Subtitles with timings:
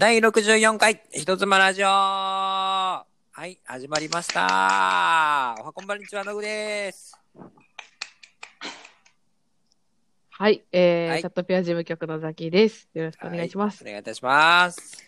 [0.00, 3.04] 第64回、人妻ラジオは
[3.44, 7.20] い、始まりましたおはこんばんにちは、のぐです。
[10.30, 12.88] はい、えーはいチャットピア事務局のザキです。
[12.94, 13.84] よろしくお願いします。
[13.84, 15.04] はいお願いいたします。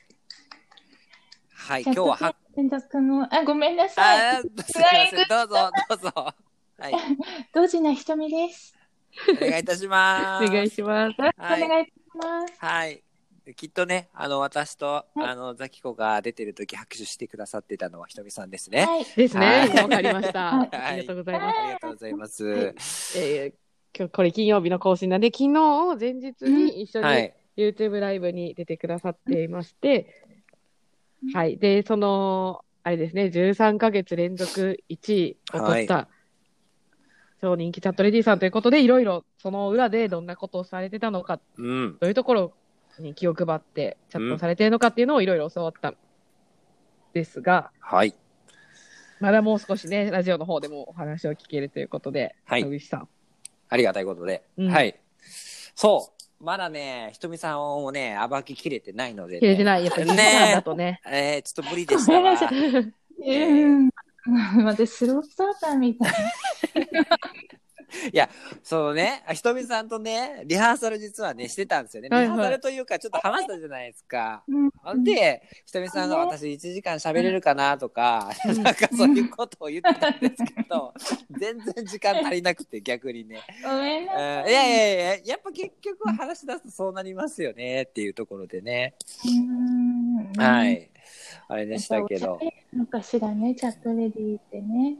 [1.54, 2.36] はい、今日はは、
[3.30, 4.42] あ、ごめんなさい。
[4.42, 6.12] すいません、どうぞ、どうぞ。
[6.76, 6.92] はい、
[7.54, 8.76] 同時な瞳です。
[9.30, 10.44] お願いいたします。
[10.44, 11.18] お願いします。
[11.18, 12.54] よろしくお願いします。
[12.58, 13.02] はい。
[13.56, 18.84] きっとね、あの、私と、いあの、ザキコが出てる時拍手してくださってたのはひとみさんですね。
[18.84, 19.04] はい。
[19.04, 19.82] ですはいね。
[19.82, 20.58] わかりました。
[20.58, 21.58] はいありがとうございます。
[21.58, 22.74] ありがとうございます。
[23.16, 23.62] えー
[23.94, 27.34] 今日これ金曜日の更新なんで、昨日前日に一緒にはい。
[27.58, 30.24] YouTube ライブに出てくださっていまして、
[31.34, 31.58] はい。
[31.58, 36.08] で、その、あれですね、13ヶ月連続1位を取った、
[37.42, 41.98] 超人気チャットレディさんということで、いろいろその裏でどんなことをされてたのかうん。
[42.00, 42.54] どういうところ
[43.00, 45.96] に気を配ってチャットをされているのかっていうのをいろいろ教わったん
[47.14, 48.14] ですが、はい。
[49.20, 53.08] まだもう少しね、ラジオの方でもお話を聞けるということで、はい野口さん。
[53.68, 54.42] ありがたいことで。
[54.58, 55.00] うんはい。
[55.74, 56.44] そう。
[56.44, 59.40] まだね、ひとみさんをね、暴ききれてないので、ね。
[59.40, 61.00] 切れてない、やっぱり時間だとね。
[61.06, 62.36] えー、ちょっと無理でしたわ。
[63.24, 63.90] うん。
[64.64, 66.12] 私、スロースターターみたい。
[68.12, 68.28] いや、
[68.62, 72.08] そのね、ひとみさんとね、リハーサル実はね、してたんですよね。
[72.08, 74.42] リはいはいハーサルというか、ちょっと話したじゃないですか。
[74.48, 78.30] うんで、ひとみさんがね私1時間喋れるかなとか、
[78.62, 80.92] なんかそういうことを言ってたんですけど、
[81.30, 83.40] 全然時間足りなくて逆にね。
[83.62, 84.52] ごめんなさい。
[84.52, 88.94] やいやいや、やっぱ結局は話し出すとそうなりますよねっていうところでね。
[89.26, 90.68] うんは。
[90.68, 90.90] い。
[91.48, 92.38] あれでしたけど。
[92.74, 94.96] のかしらね、チャットレディってね。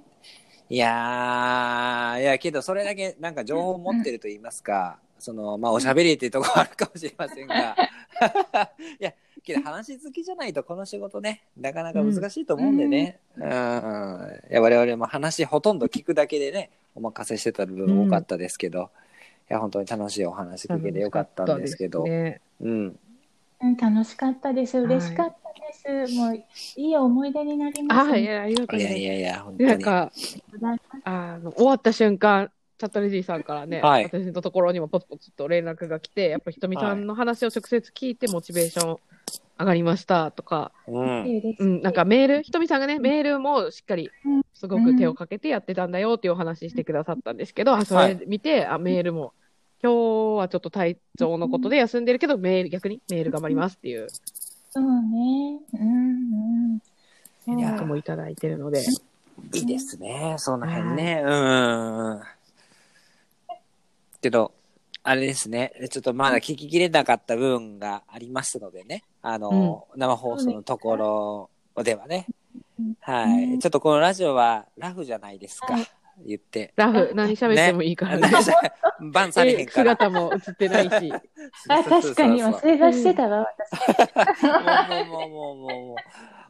[0.73, 7.77] いやー、いやけどそれだけなんか情報を持ってると言いますか、その、まあおしゃべりっていうところあるかもしれませんが、
[8.99, 9.13] いや、
[9.43, 13.19] けど話好きじゃないとこの仕事ね、なかなか難しいと思うんでね。
[13.37, 13.51] うん、うん。
[13.51, 18.89] いや、我々も話ほとんど聞くだけでね、お任せしてた部分多かったですけど、
[19.51, 22.99] いや、本当に楽しいお話聞けてよかったんですけど、ね、うん。
[23.61, 24.79] うん、楽しかったです。
[24.79, 25.42] 嬉しかった。
[25.89, 26.45] もう、
[26.77, 28.25] いい思い出になりまああ、いすね。
[28.25, 28.93] や、ありがとういございます。
[28.93, 29.69] やいやいや、本当に。
[29.69, 30.13] なんか、
[31.05, 38.97] あの、終わった瞬間、チャットレディさんからね、はい私のところにもポツポツと連絡が来て、やっぱひとみさんの話を直接聞いてモチベーション
[39.59, 41.43] 上がりましたとか、うん。
[41.59, 49.33] うん、なんかメール、ひとみさんがね、メールもしっかりうん、すごく手をかけてやってたんだよっていうお話してくださったんですけど、あそれ見て、あ、メールも、
[49.81, 54.09] 今日はちょっと体調のことで休んでるけど、メール、逆にメール頑張りますっていう
[54.75, 55.61] そうね。
[55.75, 56.79] うんうん。
[57.45, 57.59] そう。
[57.59, 58.83] いや連絡もいただいてるので、
[59.53, 61.23] いいですね、その辺ね。
[61.23, 61.31] う
[62.15, 62.23] ん。
[64.23, 64.53] けど、
[65.03, 72.27] あれですね、ちょっとまだ聞ききれなかった部分がありますのでね、あの、生放送のところではね、
[72.79, 73.47] うんはい。
[73.49, 75.75] ねちょっとこのラジオはラフじゃないですか。
[75.75, 75.87] はい、
[76.25, 76.73] 言って。
[76.77, 78.31] ラフ、何喋ってもいいからね。
[79.13, 79.97] バンされへんから。
[79.97, 81.13] 姿も映ってないし。
[81.69, 83.47] あ、確かに忘れがしてたわ、
[84.17, 84.43] 私。
[85.09, 85.97] もうもうもうもう。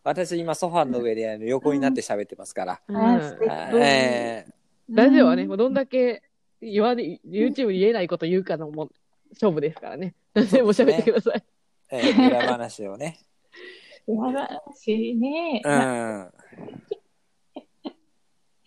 [0.04, 2.80] 私今ソファーの上であの横になって喋ってますから。
[2.88, 4.46] うん素敵え
[4.90, 6.22] ラジオはね、もうどんだけ
[6.60, 8.90] 言わね、YouTube に言えないこと言うかのも
[9.32, 10.14] 勝負ですからね。
[10.34, 11.38] 何でも喋ってください。
[11.38, 11.42] ー
[11.90, 13.18] えー裏話をね。
[14.06, 15.62] 素晴らしいね。
[15.64, 16.32] うん。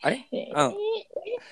[0.05, 0.27] あれ？
[0.31, 0.75] えーうん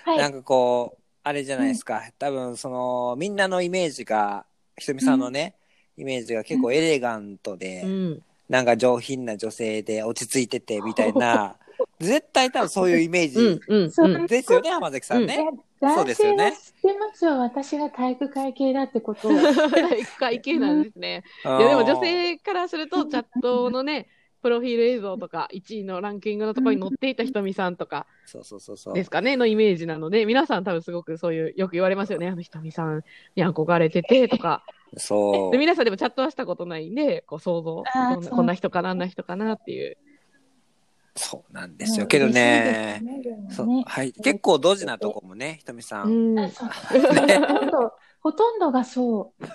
[0.06, 0.18] はい。
[0.18, 2.04] なんかこう、あれじゃないですか。
[2.20, 4.46] 多分、その、みんなのイメージが、
[4.78, 5.56] ひとみさんのね、
[5.98, 8.24] イメージが結構エレガントで、うん。
[8.50, 11.56] なんか上品な女性で落ち着いててみたいな、
[12.00, 14.28] 絶対多分そういうイメーうんジ、うん、そううん。
[14.28, 15.36] ですよね、浜崎さんね。
[15.82, 17.40] そう男ですよね知ってますよ。
[17.40, 19.32] 私が体育会系だってことを。
[20.20, 21.24] 会計なんですね。
[21.44, 24.08] いいや、でも女性からすると、チャットのね、
[24.44, 28.94] プロフィール映像とか、 1位のランキングのところに載っていたひとみさんとかそうそうそうそう。
[28.94, 32.28] ですかね、のイメージなので、皆さん多分すごくそういう、よく言われますよね。
[32.28, 33.04] あのひとみさん
[33.36, 34.64] に憧れてて とか。
[34.98, 35.58] そうで、。
[35.58, 39.98] 皆さんでもチャットはしたことないんで、こう想像、こんなこんな人かな、あんな人かなっていう。
[41.16, 42.08] そうなんですよ。
[42.08, 44.14] けどね、ねそはい。
[44.14, 46.04] 結構ドジなとこもね、ひとみさ。
[46.04, 46.40] うんん。
[46.40, 49.46] あそうほとんど、ほとんどがそう。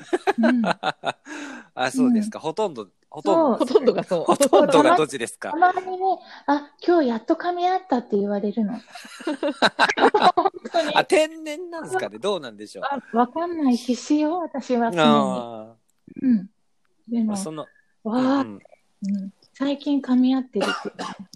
[0.47, 0.63] うん、
[1.75, 2.39] あ、そうですか。
[2.39, 3.57] ほとんど、ほとんど。
[3.59, 4.25] ほとんどがそう。
[4.25, 5.51] ほとんどがドジですか？
[5.53, 5.57] た。
[5.57, 8.75] まにね、あ、今日やっと噛み合ったって言われるの。
[10.37, 10.95] 本当に。
[10.95, 12.19] あ、天然なんですかね？
[12.19, 12.85] どうなんでしょう？
[12.85, 13.77] あわかんない。
[13.77, 15.03] 必死よ、私は常に。
[15.05, 15.75] あ
[16.23, 16.51] うん。
[17.09, 17.67] でもあ。、その、
[18.05, 18.59] わうあ、ん
[19.07, 20.93] うん、最近噛み合ってるってい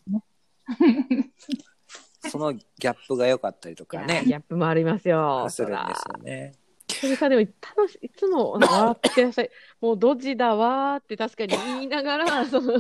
[0.09, 1.31] うね。
[2.31, 4.33] そのギャップが良かったりとかねギ。
[4.33, 5.47] ャップもありますよ。
[5.51, 6.53] するんですよね。
[7.03, 7.41] それさ、でも
[7.77, 9.51] 楽しい、いつも笑ってらっしゃい。
[9.81, 12.75] もうドジだわーって確かに言いながら、 その、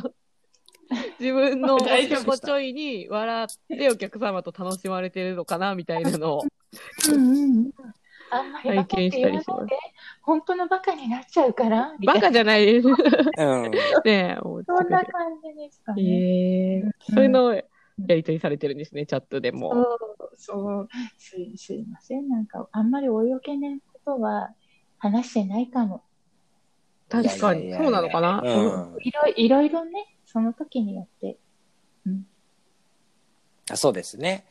[1.18, 6.42] 自分のおっ大丈夫ちょこちょいに笑ってお客様と楽しまれてるのかなみたいなのを。
[7.08, 7.72] うんうんうん。
[8.30, 9.76] あんまりバカって言わない拝見したりしますで、
[10.22, 12.86] 本当のバカになっちゃうから、バカじゃないです。
[12.86, 12.94] うん。
[14.06, 16.02] ねえ、そんな感じですかね。
[16.02, 17.64] ええそういうのをや
[17.98, 19.72] りとりされてるんですね、チャットでも。
[19.74, 19.98] そう、
[20.36, 20.88] そう、
[21.18, 22.28] すいすいません。
[22.28, 23.68] なんか、あんまりおよけな
[24.04, 24.50] ことは
[24.98, 26.02] 話してないかも。
[27.08, 27.72] 確かに。
[27.74, 28.96] そうなのかな、うん。
[29.00, 31.36] いろいろいろね、その時によって。
[33.74, 34.44] そうですね。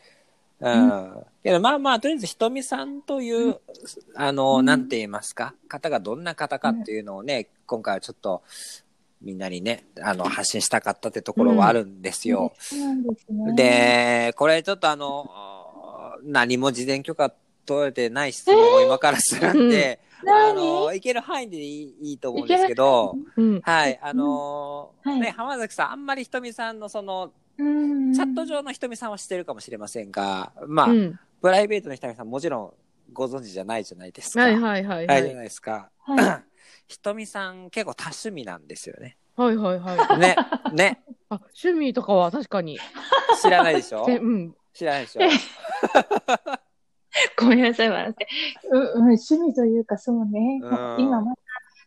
[0.60, 1.26] うん。
[1.44, 3.60] けどまあまあ、とりあえず、ひとみさんという、
[4.16, 8.44] あの、うんなんて言いますか、方がどんな方かっていうのをね、今回はちょっと、
[9.22, 12.54] みんなにね、あの、発信したかったってところはあるんですよ。
[12.58, 13.54] そうなんですね。
[13.56, 15.30] で、これちょっとあの、
[16.24, 17.34] 何も事前許可
[17.76, 20.98] 取れてない質問を今からするんで、あの、何？
[20.98, 23.62] いける範囲でいいいいと思うんですけど、うん。
[23.62, 31.20] はい、あのうんはいね、浜崎さん、あんまりひとみさんのその、うん、チャット上のひとみさんは知ってるかもしれませんが、まあ、うん。
[31.42, 32.74] プライベートのひとみさんもちろん
[33.14, 34.42] ご存知じゃないじゃないですか。
[34.44, 35.36] はいはいはいははい、じゃい。
[35.36, 35.90] ないですか。
[36.00, 36.44] は
[36.88, 39.18] ひとみさん結構多趣味なんですよね。
[39.36, 40.20] はいはいはい。
[40.20, 40.36] ね、
[40.74, 42.78] ね、あ、趣味とかは確かに。
[43.42, 44.04] 知らないでしょ？
[44.08, 44.56] ぜうん。
[44.74, 45.22] 知らないでしょ？
[47.38, 48.28] ごめんなさい、笑って。
[48.72, 50.60] うん、うん、趣味というか、そうね。
[50.64, 51.42] うん今また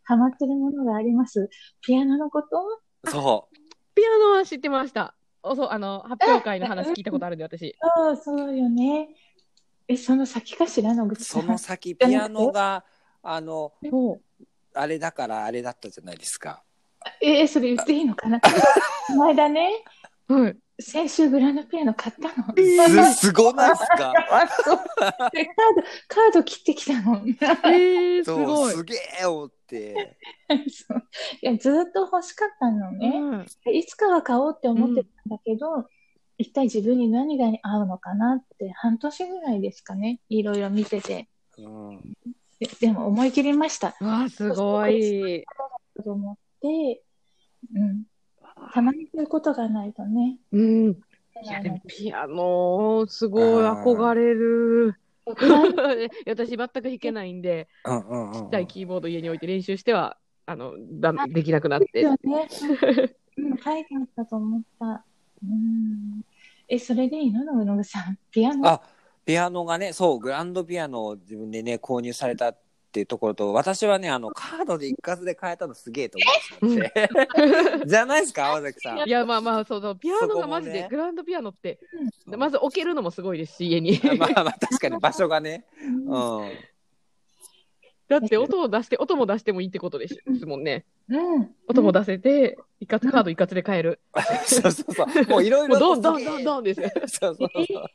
[0.04, 1.48] ハマってるものがあります。
[1.81, 3.48] ピアノのことそ
[3.94, 5.14] ピアノは知ってました。
[5.42, 7.75] おそう、あの、発表会の話聞いたことあるんで、私。
[7.96, 9.08] そう、そうよね。
[9.88, 11.08] え、その先かしら、野う。
[11.08, 11.42] 口さん。
[11.42, 12.84] その先、ピアノが、
[13.22, 14.19] あの、そ
[14.75, 16.62] あれだからあれだったじゃないですか。
[17.20, 18.48] え、それ言っていいのかなこ
[19.14, 19.84] の間ね、
[20.28, 20.34] う。
[20.34, 20.56] はい。
[20.81, 22.53] 先週グランドピアノ買ったの。
[23.15, 23.97] す、すごないですか？
[23.97, 24.75] カード、
[26.09, 27.23] カード切ってきたの。
[27.25, 28.73] えー、すごい。
[28.75, 30.17] すげえ思って。
[31.43, 33.09] いやずーっと欲しかったのね。
[33.09, 35.87] うんいつかは買おうって思ってたんだけど、
[36.38, 40.20] 一体自分に何が合うのかなって半年ぐらいですかね。
[40.29, 41.29] いろいろ見てて。
[41.56, 42.00] うん。
[42.59, 43.94] ででも思い切りました。
[44.00, 45.44] うわ、すごい。
[46.05, 47.03] と思って、
[47.77, 48.05] うん。
[48.72, 50.38] たまにそういうことがないとね。
[50.52, 50.90] うん。
[50.90, 54.94] いや、でもピアノ、すごい憧れる。
[56.26, 61.87] 私、全く弾けないんで、うんうんうんちっちゃいキーボード家に置いて練習しては、あの、だできなくなって。
[61.93, 63.14] ですよね。
[63.37, 65.05] うん、書いてあったと思った。
[65.43, 66.22] うん。
[66.69, 68.19] え、それでいいの野口さん。
[68.31, 68.81] ピアノあ、
[69.25, 72.58] ピアノがね、そう、グランドピアノを自分でね、購入されたっ
[72.94, 76.17] ていうところと、私はね、あの、カードで一括で買えたのすげえと
[76.61, 77.85] 思うんですよ。
[77.87, 79.08] じゃないですか、浜崎さん。
[79.08, 81.81] いや、まあまあ、その、ピアノがマジそこもねで、グランドピアノって、
[82.26, 84.00] うんまず置けるのもすごいですし、家に。
[84.19, 85.64] まあまあ、確かに 場所がね。
[86.08, 86.52] うんうん。
[88.08, 90.85] だって、音を出して、音も出してもいいってことですもんね。
[91.08, 91.50] うん。
[91.67, 94.00] 音も出せて、一括、カード一括で買える。
[94.46, 95.26] そうそうそう。
[95.29, 96.82] もういろいろどんどんどんどんです。
[97.19, 97.87] そうそうそう。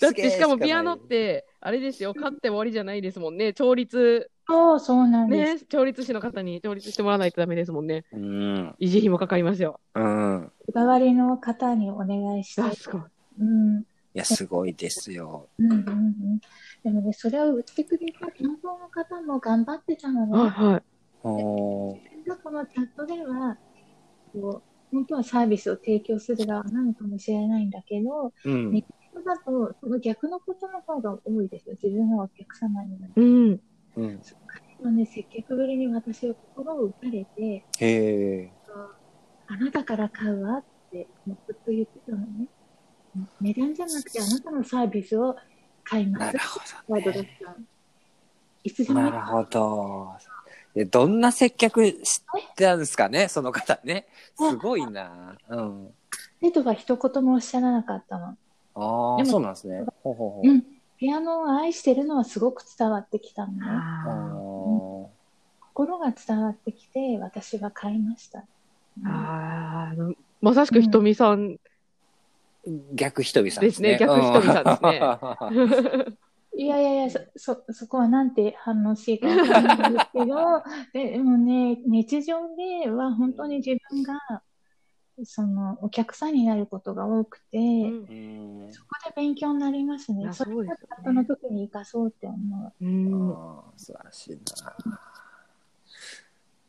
[0.00, 3.52] だって、しかもピアノって、あれですよ、買って終わりじゃないですもんね。
[3.52, 5.64] 調律、そう、そうなんです。
[5.64, 8.04] ね、調律師の方に調律してもらわないとダメですもんね。
[8.12, 8.74] うん。
[8.80, 9.80] 維持費もかかりますよ。
[9.94, 10.52] うん。
[10.66, 12.62] こだわりの方にお願いして。
[12.62, 13.02] あ、すごい。
[13.40, 13.80] うん。
[13.80, 15.48] いや、すごいですよ。
[15.58, 16.40] うんうんうん。
[16.82, 20.32] でもね、それを売ってくれた担当の方も頑張ってたのね。
[20.36, 20.82] はいはい。
[21.22, 21.98] おー
[22.42, 23.56] このチャットでは、
[24.32, 28.84] こう、本当はサービスを提供する側なのかもしれないんだけど、うん。
[29.20, 31.76] だと、その逆のことの方が多いですよ。
[31.82, 33.12] 自分がお客様になる。
[33.16, 33.60] うん。
[33.96, 34.20] うん。
[34.46, 38.52] 彼のね、接客ぶりに私は心を打たれて、へえ。
[39.48, 42.46] あなたから買うわって、ずっと言ってたのね。
[43.40, 45.36] 値段じゃなくて、あなたのサービスを
[45.84, 46.38] 買いますなる。
[46.38, 47.38] ほワードど、ね。
[47.40, 47.66] ロッさん。
[48.64, 50.12] いつでもなるほど。
[50.74, 52.22] でどんな接客し
[52.56, 54.06] てたんですかね、その方ね。
[54.36, 55.36] すごいな。
[55.48, 55.94] うん。
[56.40, 58.38] 生徒は一言もおっしゃらなかったの。
[58.74, 59.84] ああ、でもそうなんですね。
[60.02, 60.48] ほうほうほう。
[60.48, 60.62] うん。
[60.98, 63.60] ピアノを愛してるのはすごく伝わってきたのね。
[63.66, 65.22] ああー
[65.60, 68.40] 心が伝わってきて、私は買いました。
[68.40, 71.56] ーあー、まさしくひとみさん。
[72.94, 73.92] 逆ひとみさんですね。
[73.92, 75.00] ですね逆ひとみさんですね
[76.54, 77.18] いやいやいや、そ、
[77.64, 80.62] そ、そこはなんて反応していいかわからないんですけど、
[80.92, 84.42] ででもね、日常では本当に自分が、
[85.24, 90.32] その、お客さんになることが多くて、うんうんそこで勉強になりますね。
[90.32, 92.84] それそうですよねその時に生かそうって思う。
[92.84, 93.36] うん。
[93.76, 94.76] 素晴らしいな。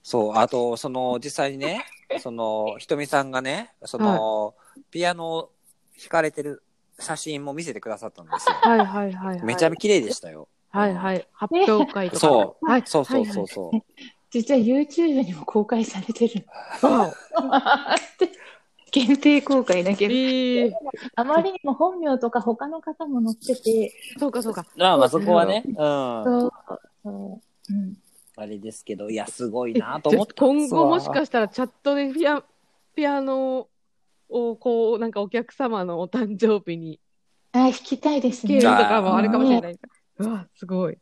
[0.04, 1.86] そう、あと、その、実際にね、
[2.20, 4.56] その、ひとみさんがね、その、
[4.92, 5.52] ピアノを
[5.98, 6.62] 弾かれてる
[7.00, 8.58] 写真も見せてくださったんですよ。
[8.62, 9.44] はいはいはいはい。
[9.44, 10.50] めちゃめちゃ綺麗でしたよ。
[10.70, 11.28] はいはい。
[11.32, 12.20] 発表会とか。
[12.20, 12.84] そうはい。
[12.86, 13.82] そうそうそうそう。
[14.34, 16.46] 実は YouTube にも公開されてる。
[16.82, 18.30] はい。
[18.92, 20.74] 限定公開だけど、ええ
[21.16, 24.66] あまりにも本名とか他の方も載ってて、そうかそうか。
[24.76, 25.74] まあまあそこはね、うん。
[25.76, 26.52] そう、
[27.04, 27.98] そう、うん。
[28.36, 32.44] あれですけど、いや、すごいなと思ったんですわ今後もしかしたらチャットでピア
[32.96, 33.68] ピアノ
[34.30, 37.00] をこう、なんかお客様のお誕生日に
[37.52, 38.68] あ、弾きたいですねと。
[38.68, 39.80] かもあるかもしれない。
[40.18, 40.98] うわ、すごい。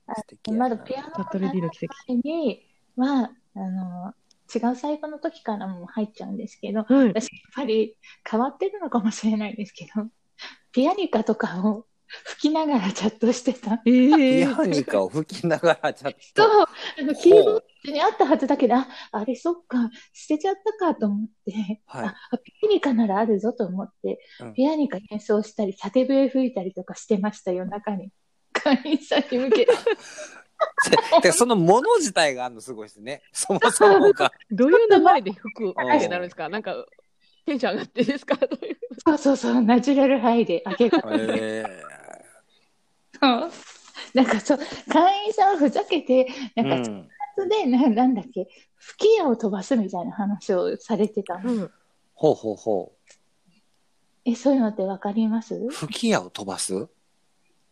[0.51, 1.95] まだピアノの奇跡。
[2.07, 2.70] 前に
[3.01, 4.13] は、あの、
[4.53, 7.07] 違うサイトの時からも入っちゃうんですけど、はい。
[7.07, 7.95] 私やっぱり
[8.29, 10.07] 変わってるのかもしれないですけど、
[10.71, 13.75] ピアニカとかを吹きながらチャットしてた。
[13.75, 16.67] えピえアニカを吹きながらちょっとと。、あ
[17.01, 28.11] のキーボードにあったはずだけど、あ、あれそっか、捨てちゃったかと思って、はいあ、ピアニカならあるぞと思って、うんピアニカ演奏したり、縦笛吹いたりとかしてましたよ、中に。
[28.51, 29.73] 会員さんに向けて。
[31.21, 33.21] でそのもの自体があるのすごいですね。
[33.31, 34.31] そもそもが。
[34.51, 36.49] どういう流れで服ってなるんですか？
[36.49, 36.85] なんか、
[37.45, 38.35] テンション上がってですか？
[38.35, 41.63] どういうそうそうそう、ナチュラルハイで明け方え
[43.19, 43.51] そう
[44.13, 44.59] なんかそう、
[44.91, 47.09] 会員さんふざけて、ーなんか、うん
[47.49, 51.51] で、ななんだっけ、吹き矢を飛ばすみたいな話をされてたの。
[51.53, 51.71] うん。
[52.13, 52.93] ほうほうほ
[54.25, 55.55] え、そういうのってわかります？
[55.55, 55.69] う。
[55.69, 56.87] 吹き矢を飛ばす？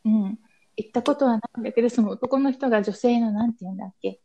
[0.06, 0.40] うん。
[0.80, 4.22] 行ったことはないんだけど、その男の人が女性のなんて言うんだっけ、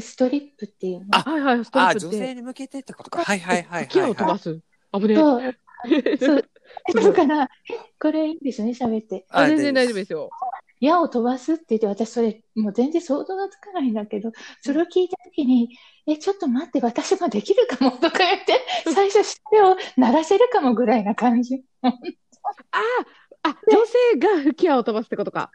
[0.00, 1.06] ストリップっていうの？
[1.12, 2.06] あはいはい、ストリあ、ップって。
[2.08, 3.22] 女性に向けてってことか。
[3.22, 4.10] はいはいはい木はい、はい。
[4.10, 4.60] を飛ばす。
[4.92, 5.16] 危ねえ。
[5.16, 5.54] そう、
[6.18, 6.44] そう、
[6.94, 7.48] だから、え
[8.00, 9.24] これいいんですよね、喋って。
[9.28, 10.30] あ全然大丈夫でですよ。
[10.80, 15.76] 矢を飛ばすって言って、私それ、もう全然想像がつかないんだけど、それを聞いたときに、
[16.08, 18.60] え、ちょっと待って、私もできるかもとか言って、
[18.92, 21.62] 最初、手を鳴らせるかもぐらいな感じ。
[21.82, 21.92] あ、
[23.44, 25.50] 女性が吹き矢を飛ばすってことか。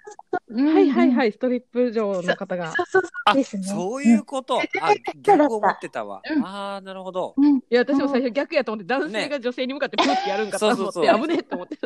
[0.50, 1.12] はいはいい。
[1.14, 2.74] はい、ストリップ上の方が。
[2.74, 3.64] そうそうそあうですね。
[3.64, 4.60] そういうこと？
[4.60, 4.64] あ、
[5.22, 6.22] 逆思ってたわ。
[6.30, 7.34] うんああ、なるほど。
[7.70, 11.78] いや、私も最初逆やと思って、男性が女性に向かってプッてやるんかと思って、そうそうそう危ねえと思って。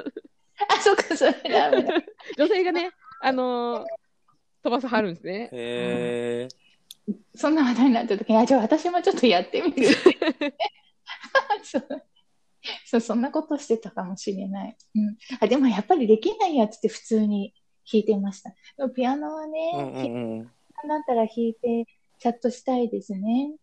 [0.68, 1.36] あ、そっか、それ。
[2.38, 2.92] 女性がね、
[3.22, 3.86] あのー
[4.64, 5.50] 飛ばすはるんですね。
[5.52, 6.48] へえ。
[7.36, 9.88] そんな話題になった時に、あ、じゃあ私もちょっとやってみる。
[11.64, 11.88] そう
[12.86, 14.78] そう、そんなことしてたかもしれない。
[14.96, 15.18] うん。
[15.40, 17.54] あ、でもやっぱりできないやつって普通に
[17.92, 18.52] 弾いてました。
[18.78, 20.44] でもピアノはね、うんうんうん。
[20.44, 21.86] だったら弾いて
[22.20, 23.54] チャットしたいですね。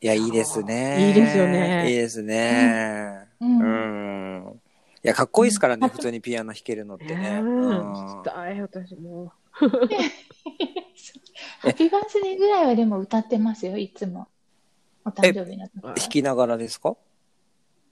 [0.00, 1.08] いや、いいですね。
[1.08, 3.26] いいですよねいいですね。
[3.40, 3.44] う。
[3.44, 4.60] うんん。
[5.04, 7.38] いや、かっこいいですからね、普通にピアノ弾けるのってね。
[7.40, 7.68] うん。
[7.68, 9.32] うん聞きたい、私も。
[9.52, 9.66] ハ
[11.68, 14.28] ッピーバースデーぐらいはでも歌ってますよ、いつも。
[15.04, 15.82] お誕生日の時。
[15.82, 16.96] 弾きながらですか？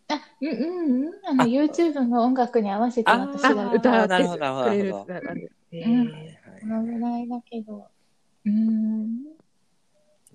[0.09, 1.13] あ、うんうんうん。
[1.25, 7.87] あの、あ YouTube の音楽に合わせて私が歌ってくれるなるほどなんでえうんーこのぐらいだけど。
[8.45, 9.37] うん。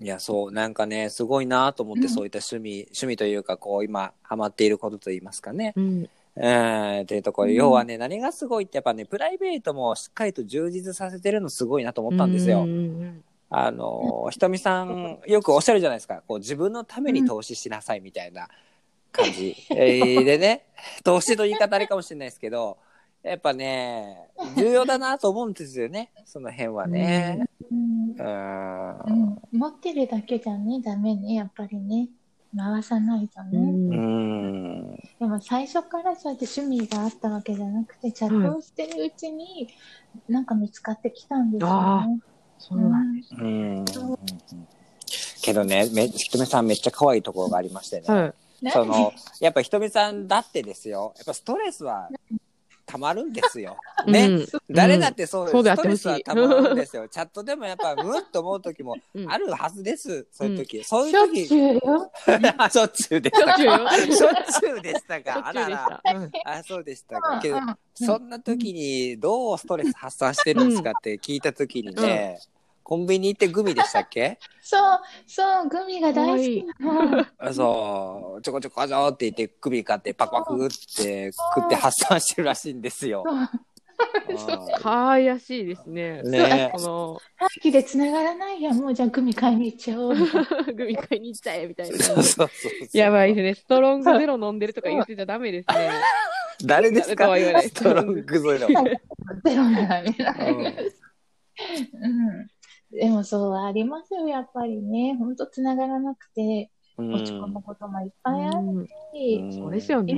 [0.00, 5.72] いや、そう、なんかね、すごいなと思って、うんそういった趣味、趣味というか、こう、今、ハマっていることといいますかね。
[5.76, 6.08] うん。
[6.34, 12.66] うん、っていうところ、うん要はね、何がすごいって、やっぱね、プライベートもしっかりと充実させてるのすごいなと思ったんですよう。
[12.66, 16.22] んあの、ひとみさん、よくおっしゃるじゃないですか。
[16.26, 18.48] こう、自分のために投資しなさいみたいな
[19.12, 19.54] 感じ。
[19.70, 20.66] えーでね、
[21.04, 22.78] 投資の言い方あれかもしれないですけど、
[23.22, 26.10] やっぱね、重要だなと思うんですよね。
[26.24, 27.44] その辺はね。
[27.70, 28.98] うんうん。
[28.98, 32.08] うん、持ってるだけじゃね、ダメね、やっぱりね。
[32.54, 33.50] 回さないとね。
[33.52, 34.96] うんうん。
[35.18, 39.68] でも最初からそうやって趣味があったわけじゃなくて、チャットをしてるうちに、
[40.28, 42.20] なんか見つかってきたんですよあね。
[42.58, 43.34] そうなんです。
[43.34, 43.84] うん。
[45.42, 48.32] けどね、めひとみさんめっちゃ可愛いところがありましてね。
[48.62, 48.72] はい。
[48.72, 51.12] その、やっぱひとみさんだってですよ。
[51.16, 52.08] やっぱストレスは
[52.86, 53.76] たまるんですよ。
[54.06, 54.26] ね。
[54.26, 55.52] うん誰だってそうです。
[55.52, 57.08] そうであストレスはたまるんですよ。
[57.08, 60.26] チャットでもやっぱ、むっと思う時もうんあるはずです。
[60.32, 60.84] そういう時。
[60.84, 61.48] そうしょっいう時。
[61.48, 62.10] ちゅうよ。
[62.58, 63.96] あ しょっちゅうでしたしょっちゅうよか。
[63.96, 65.46] しょっちゅうでしたか。
[65.46, 66.02] あらら。
[66.44, 67.40] あ、そうでしたか。
[67.40, 72.40] けどうんうんそんな時にどうストレス発散してるんですかって聞いた時にね、
[72.82, 74.38] コンビニ行ってグミでしたっけ？
[74.62, 76.64] そう、そう、グミが大好き
[77.38, 83.24] な そう、ちょこちょこちょって言ってグミ買ってパクパクって食って発散してるらしいんですよ。
[84.80, 86.28] かわいらしいですねう。
[86.28, 90.14] んねこの、さっきで繋がらないや、もうじゃあグミ買いに行っちゃおう。
[90.74, 91.98] グミ買いに行っちゃえみたいな。
[91.98, 92.98] そうそうそうそう。
[92.98, 93.54] やばいですね。
[93.54, 95.90] ストロングゼロ飲んでるとか言ってちゃダメですね。
[96.64, 97.26] 誰ですか？
[97.36, 98.68] ストロングゼロ。
[99.44, 100.16] ゼロならね。
[100.48, 102.50] うんうん。
[102.92, 105.14] でもそうありますよ、やっぱりね。
[105.18, 110.14] ほんと繋がらなくて、うん落ち込むこともいっぱいあるうんし、うんそうですよね。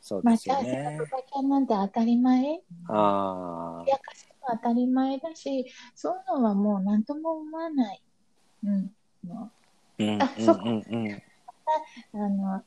[0.00, 0.98] そうまですよた、ね。
[0.98, 2.60] だけなんて当たり前。
[2.88, 8.02] あやかし当たり前だし、そういうのはもう何とも思わない。
[8.64, 8.90] うん。
[9.24, 9.50] も
[9.98, 11.22] うんあそっかうんうんう
[12.14, 12.62] あの、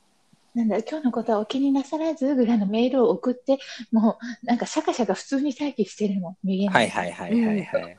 [0.55, 3.59] なんだ、今日のことはお気になさらず、ぐらいのメールを送って、
[3.91, 6.89] もう、なんかシャカシャカ普通に待機してるもん、見えない。
[6.89, 7.97] はいはいはいはいはい。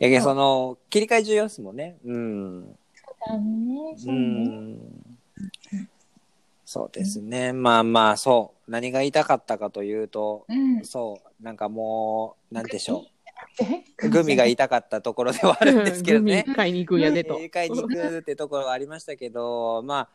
[0.00, 1.96] いやけどその切り替え重要ですもんね。
[2.04, 2.76] うん。
[2.94, 4.44] そうだね、そううね。
[4.44, 4.78] ん。
[6.64, 7.52] そうですね。
[7.52, 8.70] まあまあそう。
[8.70, 10.84] 何が言いたかったかというと、うん。
[10.84, 11.44] そう。
[11.44, 13.06] なんかもうなんでしょ
[13.60, 13.84] え？
[14.06, 14.08] う。
[14.10, 16.44] グミが言いたかったところではあるんですけどね。
[16.44, 16.50] グ。
[16.50, 17.40] ミ買いに行くんやでと。
[17.50, 18.48] 買いに行くってと。
[18.48, 20.08] ころはありましたけど、ま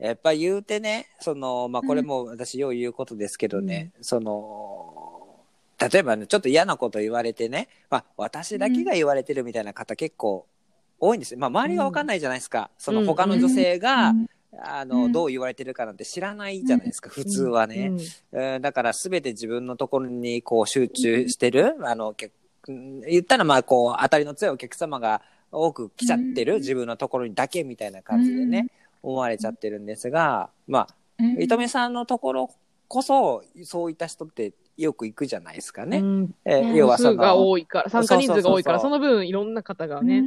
[0.00, 0.62] あ、やっぱ言う。
[0.62, 2.74] てね、その、まあこれも私よう。
[2.74, 2.92] 言う。
[2.92, 5.01] ことですけどね、その、
[5.90, 10.46] 例えばね、ちょっと嫌なこと言われてね、まあ私だけが言われてるみたいな方結構
[10.98, 11.40] 多いんですよ。
[11.40, 12.70] まあ周りがわかんないじゃないですか。
[12.78, 14.28] その他の女性が、うん。
[14.60, 15.12] あの、うん。
[15.12, 17.92] どう言われてるかなんて知らないじゃないですか、普通はね。
[18.32, 18.62] うん。
[18.62, 22.14] だから全て自分のところにこう集中してる、あの、
[22.66, 26.60] 言ったらまあこう当たりの強いお客様が多く来ちゃってる、うん。
[26.60, 28.68] 自分のところにだけみたいな感じでね、
[29.02, 31.42] 思われちゃってるんですが、まあ、うん。
[31.42, 32.50] 伊藤さんのところ
[32.92, 36.00] こそ、そういった人ってよく行くじゃないですかね。
[36.00, 40.26] うんえうん要はそ数がの、多いから、参加人数が多いから、そそうの分いろんな方がね、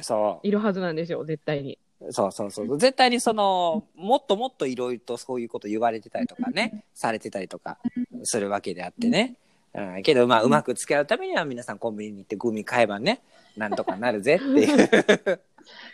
[0.00, 1.78] そいるはずなんですよ、絶対に。
[2.00, 2.78] う、そうそうそう。
[2.78, 7.78] 絶対にその、もっともっといろいろとそういうこと言われてたりとかね、されてたりとか
[8.24, 9.36] するわけであってね。
[9.72, 13.20] うん、けど、まあ、うまく付き合うためには皆さんコンビニに行ってグミ買えばね、
[13.56, 15.40] なんとかなるぜっていう。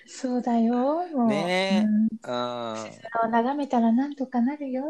[0.07, 0.75] そうだよ、
[1.09, 1.27] もう。
[1.27, 2.09] ねえうんうん。
[2.23, 2.81] 空
[3.25, 4.85] を眺めたらなんとかなるよ。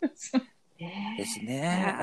[1.18, 1.96] ですね。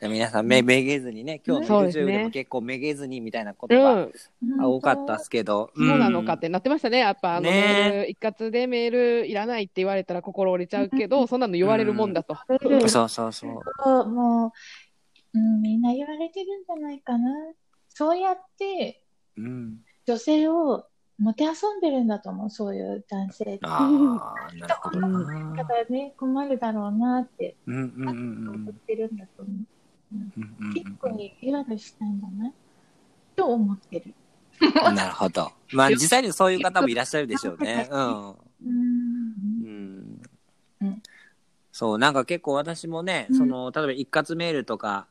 [0.00, 0.10] うん。
[0.12, 4.12] 皆さんめ、めげずにね、今日の YouTube ねでも結構めげずにみたいなこうとがん。
[4.60, 5.72] 多かったですけど。
[5.74, 6.98] そうなのかってなってましたね。
[6.98, 12.36] やっぱ、あの、ねメール一括でメールいらないって言われたら心折れちゃうけど、そんなの言われるもんだと。
[12.60, 13.60] うんそうそうそう。
[13.82, 14.52] そうも
[15.34, 17.28] う、うん、みんな言われてるんじゃないかな。
[17.88, 19.02] そうやって
[19.36, 19.78] うん。
[20.06, 20.86] 女性を
[21.18, 23.64] もてあそんでるんだと思う、そういう男性って。
[23.64, 25.56] ああ、 なるほどな。
[25.56, 29.54] だからね、困るだろうなってうんうんうん思ってるんだと思う。
[30.12, 32.52] うんうん結構に意地悪したいんだな、
[33.36, 34.14] と思ってる。
[34.60, 34.94] うん。
[34.94, 35.50] なるほど。
[35.72, 37.88] まあ実際にそういう方もいらっしゃるでしょうね。
[37.90, 38.30] うん。
[38.30, 38.38] うん。
[38.62, 40.22] うん
[40.80, 41.02] うん
[41.72, 45.08] そう、なんか結構私もね、その、例えば一括メールとか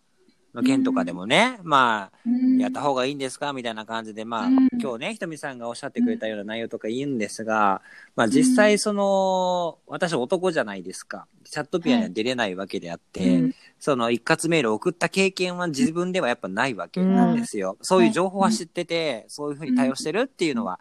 [0.57, 2.57] の件とかでもね、まあ、うん。
[2.57, 3.53] やった方がいいんですか？
[3.53, 4.67] みたいな感じで、まあ、うん。
[4.81, 7.81] 今日ね、ひとみさんがおっしゃってくれたような内容とか言うんですが、
[8.15, 11.27] まあ実際その、私男じゃないですか。
[11.45, 13.55] チャットピアには出れないわけであって、うん。
[13.79, 17.77] その一括メールを送った経験は自分ではやっぱないわけなんですよ。
[17.81, 20.79] そういう情報は知ってて、そういうふうに対応してるっていうのは、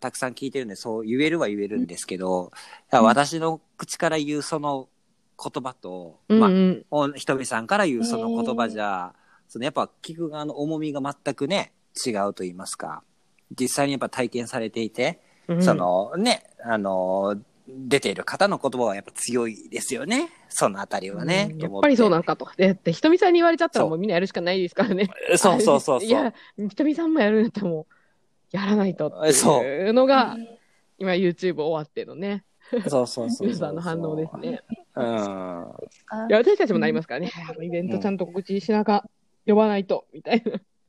[0.00, 2.50] たくさん聞いてるんで、そう言えるは言えるんですけど、
[2.90, 4.88] 私の口から言うその
[5.42, 6.86] 言葉と、まあ、うんうん。
[6.90, 9.14] おひとみさんから言うその言葉じゃ、
[9.48, 11.72] そのやっぱ聞く側の重みが全くね、
[12.06, 13.02] 違うと言いますか、
[13.58, 17.36] 実際にやっぱ体験されていて、うんそ、のね、あの、
[17.68, 20.30] 出ている方の言葉はやっぱ強いですよね。
[20.48, 21.48] そのあたりはね。
[21.52, 22.48] うんやっぱりそうなのかと。
[22.56, 25.08] で、ひとみさんに言われちゃったらもうみんなやるしかないですからね。
[25.36, 26.04] そうそうそうそう。
[26.04, 30.36] いや、ひとみさんもやるんだったらもう、やらないとってそういうのが、
[30.98, 32.44] 今 YouTube 終わってのね、
[32.88, 33.46] そうそうそうそう。
[33.48, 34.62] 皆さんの反応ですね。
[34.94, 35.04] うん。
[36.28, 37.30] いや、私たちもなりますからね。
[37.48, 39.08] あのイベントちゃんと告知しなか、
[39.46, 40.42] 呼ばないと、みたい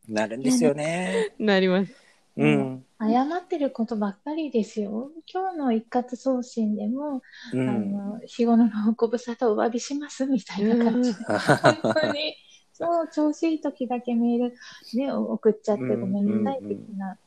[0.08, 1.34] な、なるんですよね。
[1.40, 1.94] なります。
[2.36, 2.86] うん。
[3.00, 5.12] 謝ってることばっかりですよ。
[5.32, 7.22] 今日の一括送信でも、あ
[7.54, 7.92] うん。
[7.92, 12.36] の日頃のご無沙汰お詫びしますみたいな感じで、 本当に、
[12.74, 14.56] そう、調子いい時だけメール、
[14.96, 17.18] ね、送っちゃってごめんなさい的な。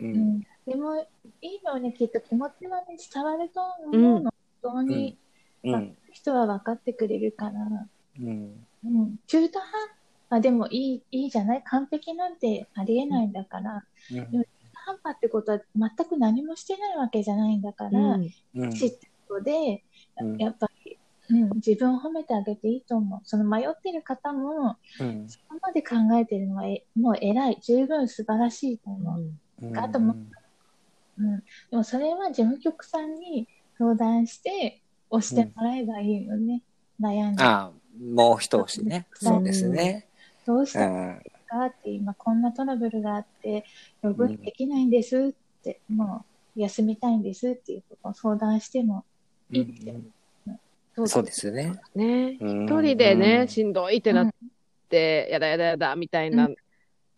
[0.00, 0.04] う。
[0.04, 0.96] うんんでも、
[1.42, 4.32] いいのね、きっと気持ちはね、伝わると思うの。
[4.62, 5.18] 本当に、
[5.62, 5.96] うん。
[6.14, 7.52] 人は分かってくれるから。
[8.20, 8.66] うん。
[8.84, 9.68] うん、中途半
[10.30, 14.46] 端でもいいいいじゃない完璧なんてありえないんだから、うん
[14.86, 18.70] 半端ってことは全く何もしてないわけじゃないんだから、うんうん。
[18.70, 19.82] 知ったことで、
[20.20, 20.98] うんやっぱり、
[21.30, 23.20] うん、自分を褒めてあげていいと思う。
[23.24, 29.32] その迷ってる方も、うんそこまで考えてるのはえもう偉い、十分素晴らしいと思う。
[29.62, 30.14] うんあとも
[31.18, 31.38] うん、
[31.70, 33.48] でもそれは事務局さんに
[33.78, 34.82] 相談して
[35.14, 36.62] 押してもらえばいいのね、
[37.00, 37.42] 悩んで。
[37.42, 37.72] ああ、
[38.02, 39.06] もう一押しね。
[39.14, 40.06] そうですね。
[40.46, 41.22] どうしたうん。
[41.48, 43.64] かって今こんなトラブルがあって
[44.02, 46.24] ログインできないんですって、も
[46.56, 49.04] う休みたいんですっていうことを相談しても
[49.50, 49.94] いいって、
[50.96, 51.72] どぞそうですよね。
[51.94, 54.34] ね一一人でね、しんどいってなっ
[54.88, 56.48] て、やだやだやだみたいな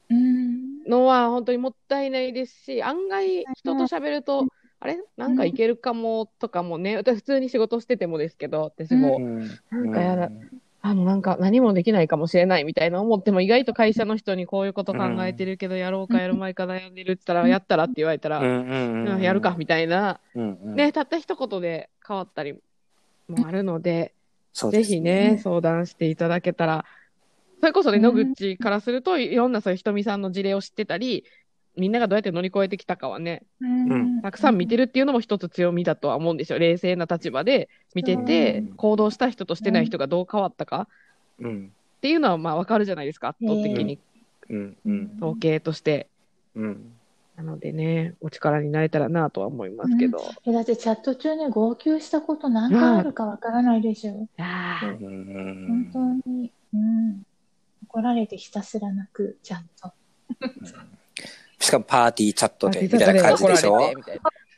[0.08, 4.46] うんのは本当にもったいないですし、案外人と喋ると、
[4.78, 4.98] あれ？
[5.16, 9.18] なんかいけるかもとかもね、私普通に仕事しててもですけど、私も、
[9.70, 10.30] なんかやだ、
[10.82, 20.74] あの、なんか何もできないかもしれないみたいな思っても、意外と会社の人にこういうこと考えてるけど、やろうかやるまいか悩んでるって言ったら、やったらって言われたら、うんうんうんやるかみたいな、うんうん。
[20.76, 22.52] ね、たった一言で変わったり
[23.28, 24.12] もあるので、
[24.52, 26.84] ですぜひね、相談していただけたら、
[27.60, 28.02] それこそね、うん。
[28.02, 31.24] 野口からすると、いろんなそういうひとみさんの事例を知ってたり、
[31.76, 34.22] みんながどうやって乗り越えてきたかはね、うん。
[34.22, 36.58] たくさん見てるっていうのも一つ強みだとは思うんですよ。
[36.58, 40.88] 冷静な立場で見ててうん、行動した人としてない人がどう変わったか。
[41.40, 41.72] うん。
[41.98, 43.98] っていうのはまあわかるじゃないですか、圧倒的に。
[44.48, 44.76] うん。
[44.86, 45.12] うん。
[45.18, 46.08] 統計として。
[46.54, 46.92] うん。
[47.36, 50.18] なのでね、お力になれたらなとは思いますけど。
[50.46, 54.12] えだってチャット中に号泣したこと何回あるかわからないでしょ。
[54.12, 55.90] うん。
[55.92, 57.22] 本当に、うん。
[57.88, 59.92] 怒られてひたすら泣く、ちゃんと。
[61.58, 63.92] しかもパーティーチャットでみたいな感じでしょ？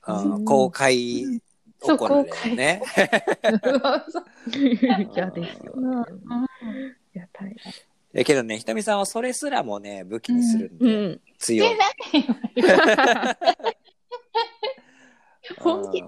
[0.08, 1.40] うん公開
[1.80, 2.82] 怒られるね。
[5.14, 6.06] 嫌ですよ、うんね。
[7.14, 7.72] いや、大変。
[8.12, 11.20] やけどね、ひとみさんはそれすらもね、武器にするんうで、ん。
[11.38, 11.68] 強い。
[15.58, 16.02] 本気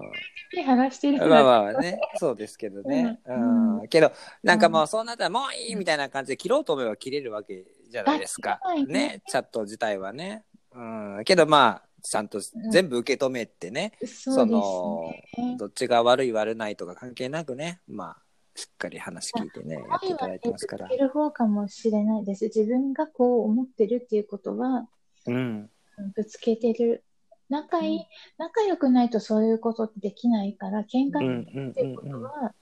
[0.55, 3.19] で話してるうんまあまあね、そうですけどね。
[3.25, 3.87] ううんん。
[3.87, 4.11] けど、
[4.43, 10.43] なんかもうそうなったらもういいみたいな感じで切ろうと思えば切れるわけじゃないですかね、チャット自体はね。
[10.73, 11.23] うん。
[11.25, 12.39] けどまあ、ちゃんと
[12.71, 15.13] 全部受け止めてね、その、
[15.57, 18.17] どっちが悪い悪ないとか関係なくね、まあ、
[18.55, 20.87] しっかり話聞いてね、やっていただいてますから。
[20.87, 22.45] る方かもしれないです。
[22.45, 24.87] 自分がこう思ってるっていうことは、
[25.27, 25.69] うん。
[26.15, 27.03] ぶつけてる。
[27.49, 28.05] 仲いい、
[28.37, 32.53] 仲良くないとそういうことってできないから、喧嘩うんうんっていうことは、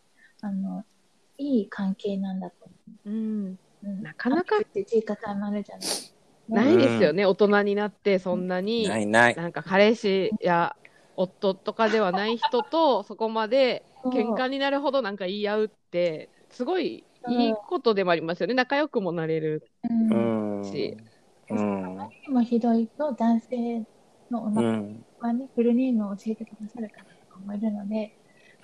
[0.42, 0.84] あの、
[1.38, 2.74] いい関係なんだと思
[3.06, 3.14] うん。
[3.14, 3.58] う。
[3.84, 5.88] うんなかなかって言い方もあるじゃない。
[6.50, 8.88] ないですよね、大人になって、そんなに。
[8.88, 9.36] ないない。
[9.36, 10.76] なんか彼氏や
[11.16, 18.54] 夫とかではない人と そこまで喧嘩になるほどなんか言い合うって、すごいいいことでもありますよね。
[18.54, 19.70] 仲良くもなれる。
[19.84, 20.64] うんうん。
[20.64, 20.98] し
[21.50, 22.10] うん。
[22.34, 23.86] もひどいと男性
[24.30, 25.06] のおう名前ん。
[25.20, 28.18] はね、フルネームを教えてくださる方とかもいるので、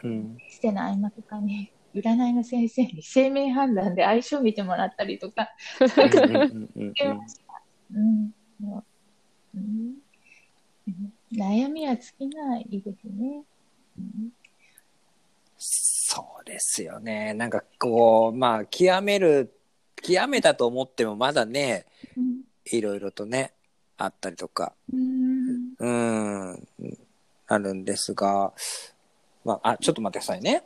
[0.04, 0.42] うん。
[0.48, 5.50] しての合間とかに、占いの先生に生命判断で相性見てもらったりとか、
[6.02, 7.16] うんうんうん、もう
[11.34, 13.44] 悩みは尽きないですね。
[13.98, 14.32] うん。
[15.58, 17.34] そうですよね。
[17.34, 17.50] なん。
[17.50, 19.52] かこう、まあ、極める、
[19.96, 22.42] 極めたと思ってもまだね、うん。
[22.66, 23.54] いろいろとね、
[23.98, 25.74] あったりとか、うん。
[25.80, 26.68] うん、
[27.48, 27.86] あるん。
[27.86, 28.54] ですが、
[29.44, 30.64] まあ、あ、ちょっと待ってくださいね。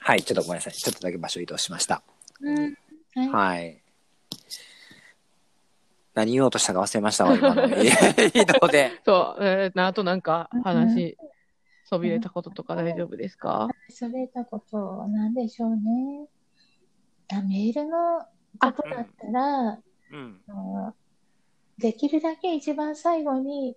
[0.00, 0.56] はい、ちょっとごめん。
[0.56, 0.72] なさい。
[0.72, 2.02] ちょっとだけ場所移動しました。
[2.40, 2.76] うん。
[3.14, 3.81] はいはい。
[6.14, 8.90] 何言おうとしたか忘れましたわ、今の 移動で。
[9.04, 11.16] そう、えー、あとなんか話、
[11.84, 13.68] そびれたこととか大丈夫ですか？
[13.88, 16.26] それたことなんでしょうね。
[17.32, 18.20] あメールの
[18.60, 19.78] ことだったら、
[20.12, 20.40] うん。
[21.78, 23.76] できるだけ一番最後に、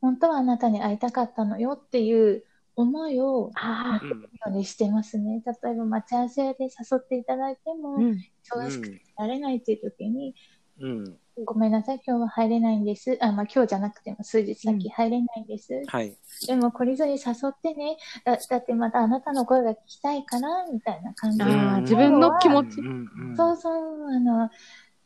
[0.00, 2.44] 本当はあなたに会いたかったのよっていう
[2.74, 4.08] 思いをあうん。
[4.22, 5.42] ようにしてますね。
[5.62, 8.18] 例えば待ち合わせで誘っていただいても、うん。
[8.52, 10.34] 忙しくてられないっていう時に、
[10.80, 11.18] うん。
[11.44, 13.18] ごめんなさい、今日は入れないんです。
[13.20, 15.82] あ、まあ今日じゃなくても数日先入れないんです。
[15.86, 16.16] はい。
[16.46, 17.98] でも、懲りずに誘ってね。
[18.24, 21.44] だだってまたあなたの声が聞きたいから、みたいな感じで。
[21.82, 24.48] 自分の気持ちうんうんそうそう、あの、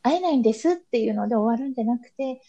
[0.03, 2.41] 会えないんですっていうので終わるんじゃなくて、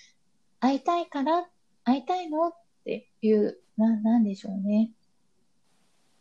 [0.61, 1.49] 会いたいから、
[1.83, 2.53] 会いたいのっ
[2.85, 4.93] ていう、な、なんでしょうね。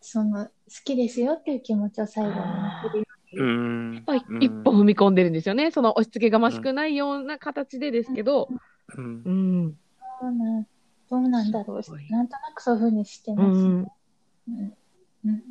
[0.01, 0.51] その、好
[0.83, 3.93] きですよっていう気持ちを最後に送るようん。
[3.95, 5.71] やっぱり一歩踏み込んでるんですよね。
[5.71, 8.49] その押し付けがましくないような形でですけど。
[8.95, 9.77] うんうん。
[10.21, 10.65] うな。
[11.09, 11.81] どうなんだろう。
[12.09, 13.47] なんとなくそういうふうにしてうます。
[13.47, 13.53] ん。
[13.53, 14.73] うん
[15.25, 15.43] うん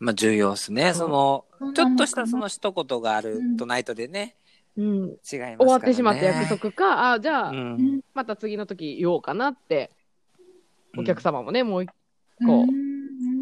[0.00, 0.94] まあ重要ですね。
[0.94, 1.44] その、
[1.74, 4.36] ちょっとしたその一言があるうんとないとでね、
[4.76, 4.86] うん。
[4.86, 5.56] 違いますからね。
[5.58, 8.00] 終わってしまった約束か、あじゃあ、うん。
[8.14, 9.90] また次の時言おうかなって、
[10.96, 11.90] お客さ様もね、もう一
[12.40, 12.97] うんこううん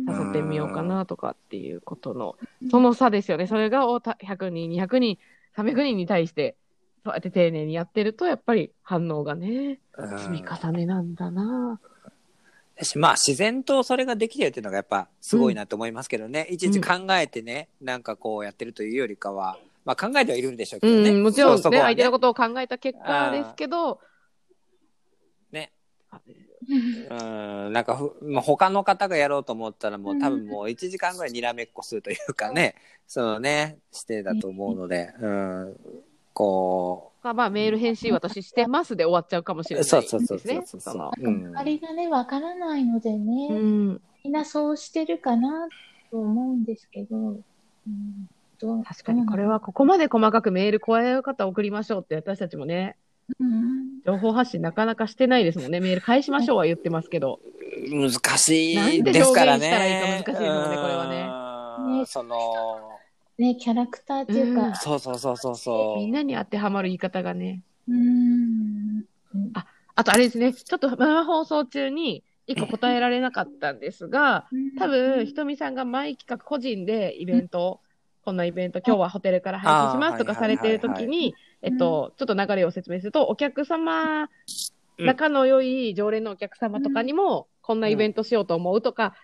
[0.06, 2.36] 誘ってみようかなとかっていうことの、
[2.70, 3.46] その差ですよね。
[3.46, 5.18] それがおた100人、200人、
[5.56, 6.56] 300人に対して、
[7.04, 9.78] そうやって丁寧にやってると、やっぱり反応がね、ん、
[10.18, 11.80] 積み重ねなんだな。
[12.76, 16.46] だしまあ自然とそれができてるっていうのがやっぱすごいなと思いますけどね。
[16.50, 21.10] いちいち考えてね、なんかこうやってるというよりかは、まあ考えてはいるんでしょうけどね。
[21.10, 24.00] うん、もちろんねそうそこは相手のことを考えた結果ですけど、
[25.52, 25.72] ね。
[27.10, 32.74] あうん、なんかふ、まあ、他の方がやろうと思ったらもう多分もう1時間ぐらいにらめっこするというかね、
[33.06, 35.76] そのね、してだと思うので、うん、
[36.32, 40.62] こまあ、メール返信私してますで終わっちゃうかもしれう、ないそうそうそうですね。
[40.64, 40.92] そうそう。
[40.92, 41.12] その。
[41.18, 41.56] うん。
[41.56, 44.00] あれがね、わからないのでね、うん。
[44.24, 45.68] みんなそうしてるかな
[46.10, 47.30] と思うんですけど、う
[47.90, 48.28] ん。
[48.58, 53.05] どう確かに、これはここまで細かくメール、こういう方送りましょうって私たちもね、うん
[54.04, 55.80] 情報発信なかなかしてないですもんね。
[55.80, 57.40] メール返しましょうは言ってますけど。
[57.90, 59.66] 難しいなんてですからね。
[59.66, 61.98] 表現したらいいか難しいですねこれはね。
[61.98, 62.98] ねその、
[63.38, 65.98] ね、キャラクターっていううんか、そうそうそうそうそう。
[65.98, 67.62] みんなに当てはまる言い方がね。
[67.88, 67.96] うん。
[67.96, 74.46] うんああとあれですね、ちょっと生放送中に一個答えられなかったんですが、
[74.78, 77.80] 多分、ひとみさんが毎企画個人でイベントを、
[78.26, 84.28] こんなイベント、今日はホテルから配信しますとかされてるときに、えっと、ちょっと流れを説明すると、お客様、
[84.98, 85.06] うん。
[85.06, 89.14] 仲の良い常連のお客様とかにも、こんなイベントしようと思うとか、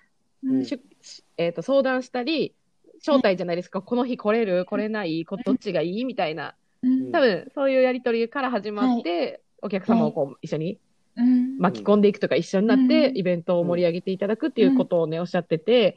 [1.36, 2.54] えっと、相談したり、
[2.98, 7.10] 招待じゃないですか、この日来れる来れないこどっちがいいみたいな、うん。
[7.10, 10.78] 多分、そういうやりとりから始まって、お客様をこう、一緒に
[11.16, 11.58] うん。
[11.58, 13.18] 巻き込んでいくとか、一緒になってう、ん。
[13.18, 15.96] イベントを盛り上げていただくっていうことをね、おっしゃってて、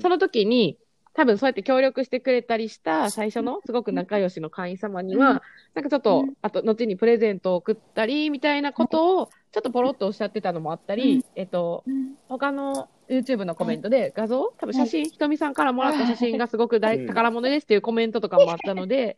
[0.00, 0.78] その時に、
[1.16, 5.40] 多分そうやって協力してくれたりした最初のすごく仲良しの会員様には、うん。
[5.74, 11.24] なんかちょっとうん、あと、後にプレゼントを送ったり、みたいなことを、ちょっとポロッとおっしゃってたのもあったり、うん。
[11.34, 12.16] えっと、うん。
[12.28, 19.16] 他の YouTube のコメントで画像、多分写真、ひとみさんからもらった写真がすごく大うん宝物ですっていうコメントとかもあったので、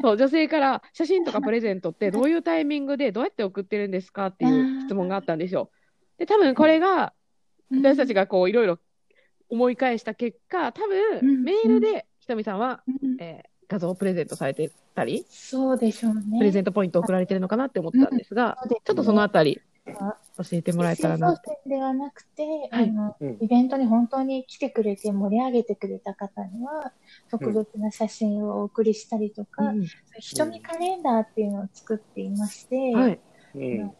[0.00, 5.70] そう、女性から写真とかプレゼントってどういうタイミングでどうやって送ってるんですかっていう質問があったんですよ。
[6.18, 7.12] で、多分これが、
[7.72, 8.78] 私たちがこういろいろ
[9.48, 13.20] 思い返した結果、多うん分メールでひとみさんは、うん。
[13.20, 16.38] えー画像をプレゼントされてたり、そうでしょうね。
[16.38, 18.80] プレゼントポイント送られてるのかなって思ったんですが、そうですね。
[18.84, 19.60] ちょっとそのあたり
[19.98, 21.40] あ教えてもらえたらな。
[21.66, 26.92] ではなくて、はいあのうんイベントに本当に来てくれて盛り上げてくれた方には、
[27.30, 29.86] 特別な写真をお送りしたりとか、うん。
[30.18, 33.20] ひとみカレンダーっていうのを作っていまして、はい。
[33.54, 33.92] うん。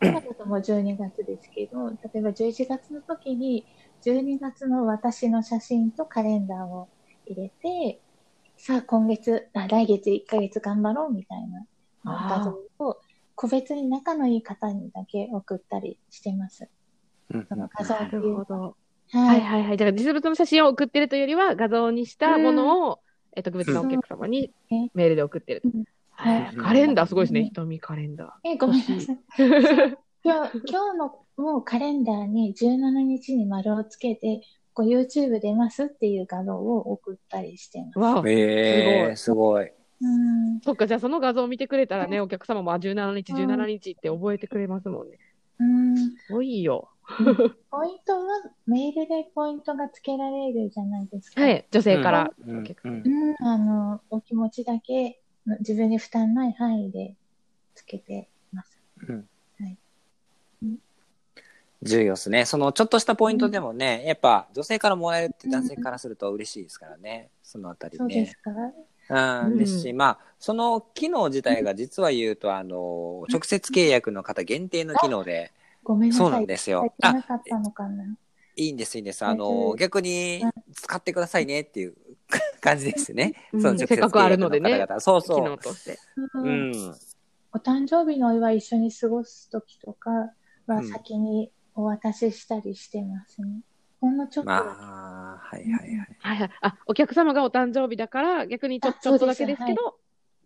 [0.00, 3.66] 今だともう12月ですけど、例えば11月の時に、
[4.02, 6.88] 12月の私の写真とカレンダーを
[7.26, 8.00] 入れて、
[8.56, 11.66] さあ今月、あ来月1ヶ月頑張ろうみたいな
[12.04, 12.96] 画像を
[13.34, 16.68] 個別に仲のいい方にだけ送ったりしてます。
[17.30, 18.76] うんその画像なるほど。
[19.10, 19.76] ははいはいはい。
[19.76, 23.00] だから実物の写真を送ってるというよりは、画像にしたものを、
[23.36, 25.62] え特別なお客様にうんメールで送ってる。
[25.64, 27.40] うんはいはいカレンダーすごいですね。
[27.40, 29.18] うんひとみカレンダえ、ごめんなさい。
[30.32, 30.34] ー。
[30.34, 34.42] 今日、今日のもうカレンダーに17日に丸をつけて、
[34.74, 37.98] こう YouTube 出ますっていう画像を送ったりしてます。
[37.98, 39.70] わあえー、すごい。
[40.00, 45.18] うんそっか、じゃあその画像を見てくれたらね、お客様もあ17日、17日って覚えてくれますもんね。
[45.58, 46.90] うんすごいよ。
[47.70, 48.26] ポイントは、
[48.66, 51.40] メールでポイントがつけられるじゃないですか。
[51.40, 52.30] はい、女性から。
[52.46, 55.20] うん結うんうん、あの、お気持ちだけ、
[55.60, 57.16] 自分に負担ない範囲で
[57.74, 58.28] つけて
[61.82, 62.44] 重要ですね。
[62.44, 67.30] そのちょっとしたポイントでもね、やっぱ女性からもらえるって男性からすると嬉しいですからね。
[67.42, 67.98] そのあたりね。
[67.98, 68.50] そうですか
[69.10, 76.26] うん、うんですし、まあ、その機能自体が実は言うと、あの、直接契約の方限定の機能で、ごめんなさい。
[76.26, 78.04] そうなんですよ入ってなかったのかな。
[78.56, 79.24] いいんです、いいんです。
[79.24, 80.42] あの、うん逆に
[80.74, 81.94] 使ってくださいねっていう
[82.60, 83.34] 感じですね。
[83.52, 85.44] うんその直接せっかくあるのでね契約方々そう機そう。
[85.44, 85.98] 能として。
[86.34, 86.94] ううんん。
[87.54, 90.10] お誕生日のお祝い一緒に過ごすときとか
[90.74, 93.60] はうん先にお渡ししたりしてますね。
[94.00, 94.76] ほんのちょっとだけ。
[94.76, 96.16] まあ、はいはいはい。
[96.20, 96.50] はいはい。
[96.62, 99.98] あ、お客様がお誕生日だから、逆にちょあちょっとだけですけど、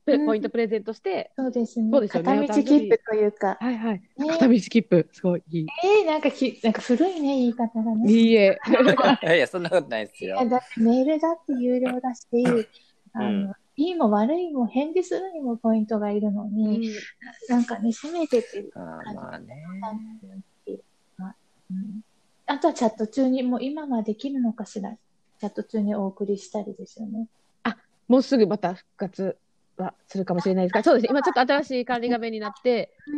[0.04, 1.90] プレうんポイントプレゼントして、そうですね。
[1.92, 3.56] そうですよね片道切符というか。
[3.60, 4.02] はいはい。
[4.18, 5.66] ね片道切符、すごいいい。
[5.84, 8.10] えー、なんかき、なんか古いね、言い方がね。
[8.12, 8.58] いいえ。
[9.22, 10.46] いやいや、そんなことないですよいや。
[10.46, 12.26] だってメールだって有料だし、
[13.14, 16.90] あの、うんいいも悪いも返事するにもポイントがいるのに、
[17.48, 19.64] なんかね、せめてっていうあーまあね。
[21.70, 22.02] うん
[22.44, 24.90] あとはチャット中に、もう今はできるのかしら。
[25.40, 27.26] チャット中にお送りしたりですよね。
[28.08, 29.36] もうすぐまた復活
[29.76, 31.08] はするかもしれないですが、そうですね。
[31.10, 33.16] 今ちょっと新しい管理画面になって、う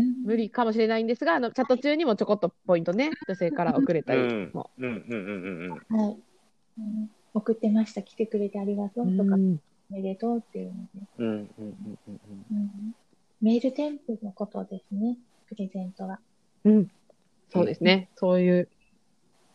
[0.00, 4.70] ん無理かもしれないんですが、あの、チャット中にもちょこっとポイントね、女性から送れたりも。
[4.78, 5.98] うんうんうんうんうん。
[5.98, 6.16] はい、
[6.78, 8.02] うん送ってました。
[8.02, 12.18] 来てくれてありがとうとか、うんおめでとうっていうので、うんうんうんうんうん。
[12.50, 12.94] うん
[13.42, 15.18] メール添付のことですね。
[15.46, 16.18] プレゼントは。
[16.64, 16.90] うん。
[17.52, 18.08] そうですね。
[18.16, 18.68] そういう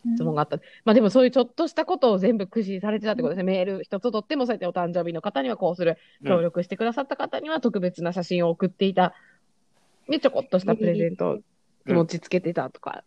[0.06, 0.58] うん質問があった。
[0.84, 3.52] まあでもそういうちょっとしたことを全部駆使されてたってことですね。
[3.52, 5.98] メール一つ取っても、そうやってお誕生日の方にはこうする。
[6.24, 9.14] 協力してくださった方には特別な写真を送っていた。
[10.08, 11.38] で、ちょこっとしたプレゼントを
[11.86, 13.02] 気持ちつけてたとか。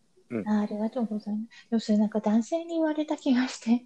[0.46, 1.70] あありがとうございます。
[1.70, 3.86] でもそれなんか男性に言われた気がして、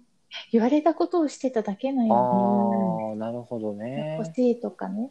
[0.52, 3.84] 言われたことをしてただけのよああ、なるほどうな。
[3.84, 4.34] ね欲。
[4.34, 5.10] しいとかね。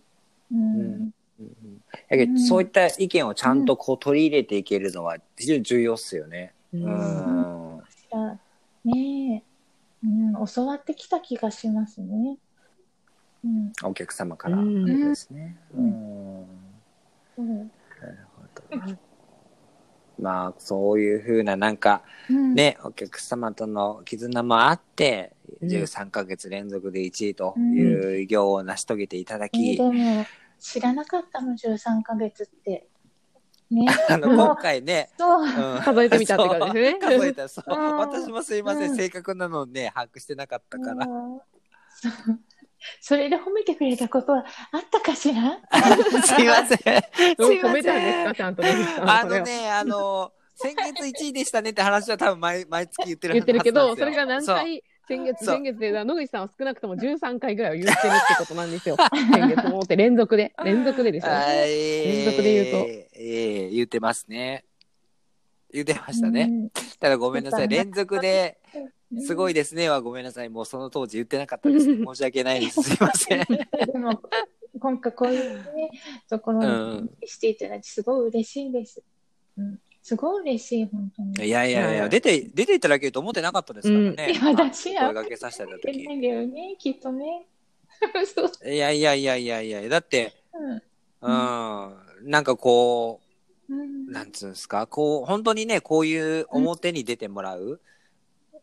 [0.52, 0.60] うん。
[0.60, 6.54] うんうんだけどそういった意見をちゃんとこう取り入れていけるのは非常に重要っすよね。
[6.74, 7.82] ううん
[8.84, 9.44] ねえ。
[10.04, 12.38] うん、の教わってきた気がしますね。
[13.44, 13.72] うん。
[13.84, 15.58] お客様からうんですね。
[15.76, 16.46] ううん
[17.38, 17.58] うん
[18.02, 18.98] なるほど。
[20.20, 30.26] まあ、そういうふうな、なんか、うん、ね、お客様との絆もあって、うん13ヶ月連続で1位という偉業を成し遂げていただえーき、でも、
[30.60, 32.88] 知らなかったの、13ヶ月って。
[33.72, 33.86] ね。
[34.10, 35.44] あの、今回ね、そう。
[35.44, 37.74] うん数えてみたって感じですね数えた、そう。
[37.74, 41.08] うん私もすいません、うん正確なのをね、把握してなかったから。
[42.78, 45.60] うんそれで褒めてくれたことはあったかしら？
[46.24, 46.78] すいません。
[46.78, 48.26] すいま褒めたんですせん。
[48.28, 48.36] か？
[48.36, 48.70] ちゃんとね。
[49.00, 58.96] あのね、あの、先月1位でしたねって話は多分毎毎月言ってる言ってるけど、それが何回、先月、先月で、野口さんは少なくとも13回ぐらいは言ってるってことなんですよ。
[59.34, 61.34] 先月もって連続で、連続でですよ。
[61.34, 61.70] はい。
[61.70, 64.64] 連続で言うとええ言ってますね。
[65.74, 66.44] 言ってましたね。
[66.44, 67.68] うんただごめんなさい。
[67.68, 68.58] 連続で、
[69.22, 70.50] すごいですねはごめんなさい。
[70.50, 71.86] もうその当時言ってなかったです。
[72.04, 72.84] 申し訳ないです。
[72.84, 73.46] すいません。
[73.48, 74.22] でも、
[74.80, 75.92] 今回こういうね、
[76.30, 79.02] ところにしていただいて、すごい嬉しいです。
[79.58, 81.48] うん、すごい嬉しい、本当に。
[81.48, 84.32] いやいやいや、はい出て、出ていただけると思ってなかったですからね。
[84.34, 86.00] いや私は声掛けさせていただいた時。
[86.00, 87.48] いけないんだよね、きっとね。
[88.66, 90.82] いやいやいやいやいや、だって、うん
[91.22, 91.32] う
[92.26, 93.22] ん、なんかこ
[93.70, 97.82] うんう、なんつうんですか、こう、本当にね、こういう表に出てもらう、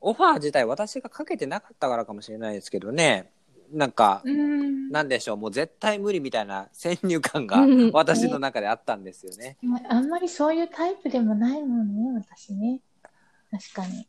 [0.05, 3.31] オファー自体私がかけてなかったからかもしれないですけどね、
[3.73, 9.57] なんか、うんなんでしょう、もう絶対無理みたいな先入観がうん私の中であったんですよね。
[9.89, 12.81] あんまりそういうタイプでもないもんね、私ね。
[13.51, 14.07] 確かに。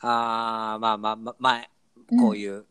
[0.00, 1.70] ああ、まあまあまあ、まあ、
[2.10, 2.66] うんこういう、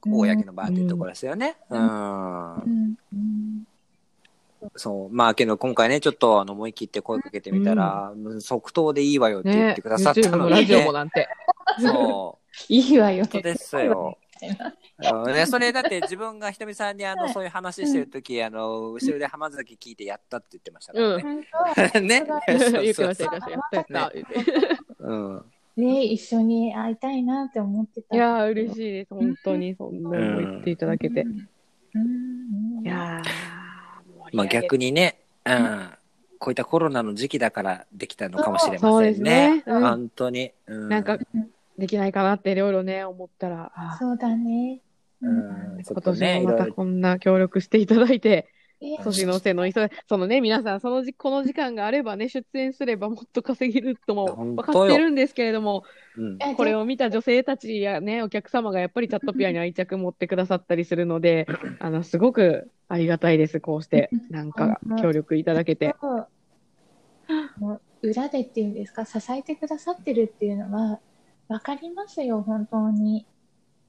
[0.00, 1.56] 公の場っていうところですよね。
[1.70, 1.76] う。
[1.76, 3.66] うんんうん
[4.74, 5.14] そう。
[5.14, 11.28] まあ、けど今回ね、ちょっとあの思い切って声かけてみたら、即答でいいわよって言っねてくださったので、もラジオもなんて。
[11.80, 12.46] そう。
[12.68, 13.24] いいわよ。
[13.24, 14.18] 本当ですよ。
[15.26, 21.46] ね、それだって自分がひとみさんにあの、はいそういう話してるとき、あの、後ろで浜崎聞いてやったって言ってましたからね。
[21.92, 22.26] 本ね。
[22.48, 25.32] 言ってました、そうそう言ってました、
[25.76, 28.16] ね、一緒に会いたいなって思ってた。
[28.16, 29.14] いやー、嬉しいです。
[29.14, 31.22] 本当に、そんなの言っていただけて。
[31.22, 31.48] うん
[34.32, 35.90] まあ逆にね、うん。
[36.38, 39.56] こういったコロナの時期だからできたのかもしれそうですませんね。
[39.56, 39.80] ねうん。
[39.82, 40.52] 本当に。
[40.66, 41.18] うん、なんか、
[41.78, 44.80] できないかなっていろいろね、思ったら、あそうだね。
[45.22, 45.82] ううん。
[45.86, 55.84] 今っとね、年もまたこんな協力していただいて、え年の瀬の忙しそのね、皆さん、そのじ、この時間があればね、出演すればもっと稼げるとも分かってるんですけれども、
[56.16, 61.46] うんえこれを見た女性たちやね、お客様がやっぱりチャットピアに愛着持ってくださったりするので、
[61.80, 65.94] あの、すごくありがたいです、こうして、なんか協力いただけて。
[68.02, 71.00] 裏でっていうんですか、支えてくださってるっていうのは、
[71.48, 73.26] わかりますよ、本当に。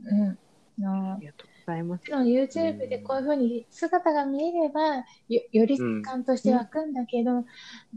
[0.04, 0.38] うん。
[0.80, 2.00] のありがとうございます。
[2.00, 7.46] もちろん YouTube でこういうふうに姿が見えればよより実感として湧くんだけど、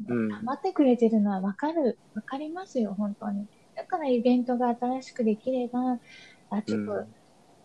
[0.09, 0.28] うん。
[0.42, 3.46] 待ってくれてるのはわかるわかりますよ本当に。
[3.76, 6.00] だからイベントが新しくできれば
[6.50, 7.14] あちょっと、うん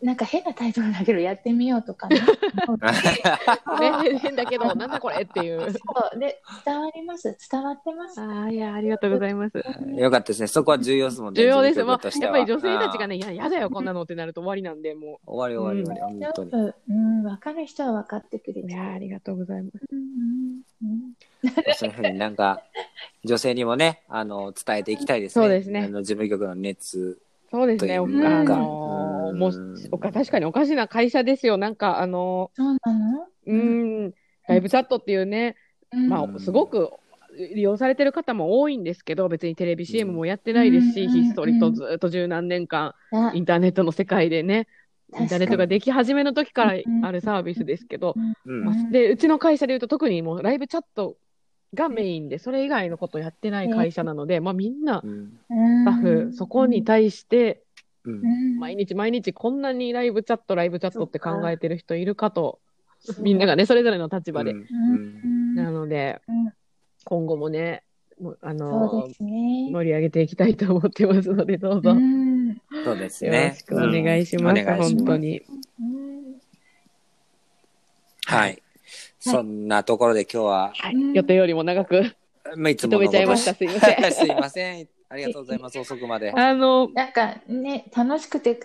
[0.06, 2.22] なんか変なタイトルだけどやってみようとかね
[4.22, 5.72] 変だけど、なんだこれっていう。
[5.72, 5.80] そ
[6.15, 9.58] うで伝わります伝わってますああ、いや、ありがとうございます。
[9.58, 9.63] よ
[10.12, 10.48] かったですね。
[10.48, 11.41] そこは重要ですもんね。
[11.41, 11.84] 重要です。
[11.84, 16.74] まあやっぱり女性たちがね、いや、やだよ、こんなのってなると終わりなんで、も終わり終わり終わり、大本当に。
[16.89, 19.80] うん分かる人は分かってくれていや、ありがとうございます。
[19.91, 21.13] うんうんうん
[21.76, 22.62] そういうふうになんか、
[23.24, 25.46] 女性にもね、あの、伝えていきたいですね。
[25.46, 27.20] そうですねあの、事務局の熱。
[27.52, 29.52] そうですね、おあのもう
[29.92, 31.58] おか、確かにおかしな会社ですよ。
[31.58, 33.28] なんか、あのそうなの？
[33.48, 34.14] ー、うーん、
[34.48, 35.56] ライブチャットっていうね、
[35.92, 36.10] うん。
[36.10, 36.90] まあ、すごく
[37.38, 44.68] 利用されてる方も多いんですけど、別にテレビ CM もやってないですし、うんひっそりとずっと十何年間、あインターネットの世界でね、
[45.20, 48.16] インターネットができ始めの時からあるサービスですけど、
[48.91, 51.18] で、うちの会社でいうと特にもうライブチャット
[51.76, 55.93] がメインで、それ以外のことやってない会社なので、まあみんな、うんスタッ
[56.28, 57.61] フ、そこに対して、
[58.59, 62.59] 毎日毎日こんなにライブチャット、ライブチャットって考えてる人いるかと、
[63.19, 64.53] みんながね、それぞれの立場で。
[65.55, 66.53] なので、うん
[67.07, 67.84] 今後もね、
[68.19, 69.07] もうあの。
[69.19, 73.55] 盛り上げていきたいと思ってますので、どうぞ、ようんそうですろね。
[73.55, 74.61] しくお願いします。
[74.61, 75.41] うんお願いします本当に。
[75.80, 76.05] うん
[78.26, 78.61] はい。
[79.32, 82.15] そんなところで今日は、うん予定よりも長く
[82.55, 83.55] まあ、いつもの認めちゃいました。
[83.55, 84.11] すいません。
[84.13, 84.88] すいません。
[85.09, 85.80] ありがとうございます。
[85.80, 86.32] 遅くまで。
[86.32, 88.59] あの、なんかね、楽しくて、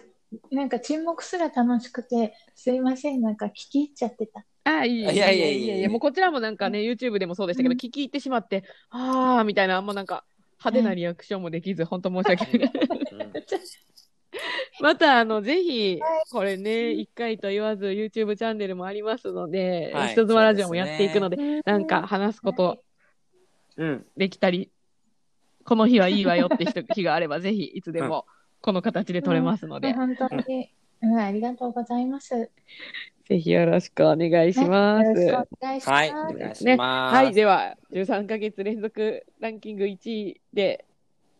[0.50, 4.44] なんか沈黙すら楽しくて、すいません、なんか聞き入っちゃってた。
[4.64, 5.00] あ、いい。
[5.00, 10.24] いやいやいやいやいやもうこちらもなんかね、YouTube でもそうでしたけど、うん聞き入ってしまって、あーみたいな、あんまなんか
[10.58, 12.72] 派手なリアクションもできず、本当申し訳ない。
[14.80, 16.00] また、あの、ぜひ、
[16.30, 22.82] これね、一回と言わず、YouTube チャンネルもありますので、はい人妻ラジオもやっていくので、なんか話すこと
[23.76, 24.06] うん。
[24.16, 24.70] できたり、
[25.64, 28.26] この日はいいわよって人日があれば、 ぜひ、いつでも、
[28.60, 30.70] この形で撮れますので、本当に、
[31.02, 32.50] うん、ありがとうございます。
[33.24, 35.06] ぜひよろしくお願いします。
[35.06, 35.90] よろしくお願いします。
[35.90, 36.10] はい。
[36.10, 37.14] お願いしねます。
[37.14, 40.84] はい、では、13ヶ月連続ランキング1位で、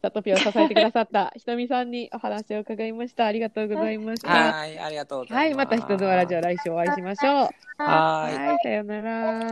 [0.02, 3.26] サトピを支えてくださった ひとみさんにお話を伺いました。
[3.26, 4.30] ありがとうございました。
[4.30, 4.78] ははい。
[4.78, 5.66] ありがとうござい、います。
[5.66, 7.82] また人妻ラジオ来週お会いしましょう。
[7.82, 8.36] はい。
[8.36, 9.10] はい、さようなら。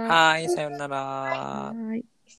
[0.09, 0.49] はい。
[0.49, 0.96] さようなら。
[0.96, 2.17] はい